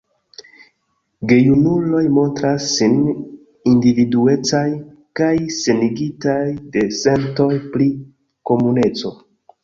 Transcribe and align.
Gejunuloj 1.31 1.99
montras 2.13 2.63
sin 2.77 2.95
individuecaj 3.71 4.63
kaj 5.19 5.33
senigitaj 5.57 6.39
de 6.77 6.83
sentoj 7.01 7.51
pri 7.75 7.87
komuneco. 8.53 9.13